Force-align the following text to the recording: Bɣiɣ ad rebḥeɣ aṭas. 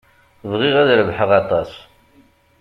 Bɣiɣ 0.51 0.75
ad 0.77 0.89
rebḥeɣ 0.99 1.31
aṭas. 1.41 1.71